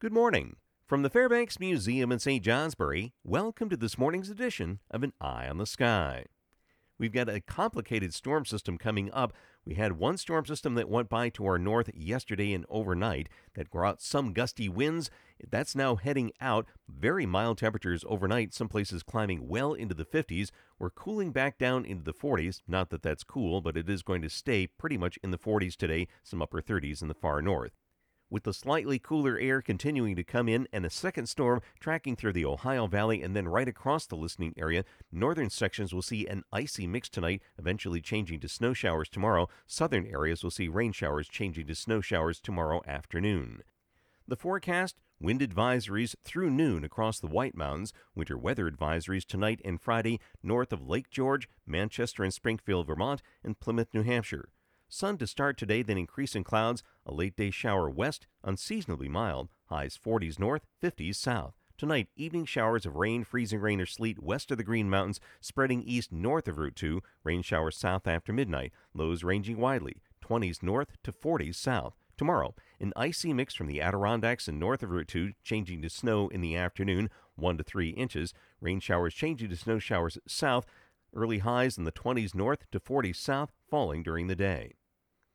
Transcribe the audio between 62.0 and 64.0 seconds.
evening showers of rain, freezing rain, or